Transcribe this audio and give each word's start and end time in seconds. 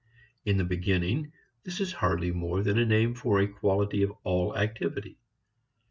In 0.45 0.57
the 0.57 0.63
beginning, 0.63 1.31
this 1.63 1.79
is 1.79 1.93
hardly 1.93 2.31
more 2.31 2.63
than 2.63 2.79
a 2.79 2.85
name 2.87 3.13
for 3.13 3.39
a 3.39 3.45
quality 3.47 4.01
of 4.01 4.11
all 4.23 4.57
activity. 4.57 5.19